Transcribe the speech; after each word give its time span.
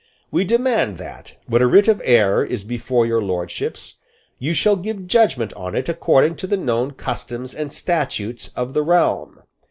We 0.31 0.45
demand 0.45 0.97
that, 0.97 1.35
when 1.45 1.61
a 1.61 1.67
writ 1.67 1.87
of 1.87 2.01
error 2.03 2.43
is 2.43 2.63
before 2.63 3.05
Your 3.05 3.21
Lordships, 3.21 3.97
you 4.39 4.55
shall 4.55 4.75
give 4.75 5.05
judgment 5.05 5.53
on 5.53 5.75
it 5.75 5.87
according 5.87 6.37
to 6.37 6.47
the 6.47 6.57
known 6.57 6.93
customs 6.93 7.53
and 7.53 7.71
statutes 7.71 8.47
of 8.55 8.73
the 8.73 8.81
realm. 8.81 9.43